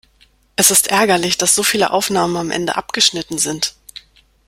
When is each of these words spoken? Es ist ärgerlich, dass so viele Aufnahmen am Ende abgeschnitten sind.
Es 0.55 0.71
ist 0.71 0.87
ärgerlich, 0.87 1.37
dass 1.37 1.53
so 1.53 1.61
viele 1.61 1.91
Aufnahmen 1.91 2.35
am 2.35 2.49
Ende 2.49 2.75
abgeschnitten 2.75 3.37
sind. 3.37 3.75